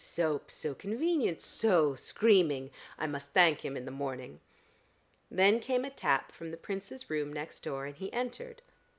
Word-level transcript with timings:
Soap! 0.03 0.49
So 0.49 0.73
convenient. 0.73 1.43
So 1.43 1.93
screaming! 1.93 2.71
I 2.97 3.05
must 3.05 3.33
thank 3.33 3.63
him 3.63 3.77
in 3.77 3.85
the 3.85 3.91
morning." 3.91 4.39
Then 5.29 5.59
came 5.59 5.85
a 5.85 5.91
tap 5.91 6.31
from 6.31 6.49
the 6.49 6.57
Prince's 6.57 7.11
room 7.11 7.31
next 7.31 7.59
door, 7.59 7.85
and 7.85 7.95
he 7.95 8.11
entered. 8.11 8.63